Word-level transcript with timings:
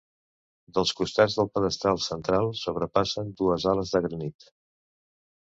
Dels 0.77 0.93
costats 1.01 1.35
del 1.39 1.51
pedestal 1.57 1.99
central 2.07 2.49
sobrepassen 2.61 3.31
dues 3.43 3.69
ales 3.75 3.95
de 3.99 4.03
granit. 4.09 4.51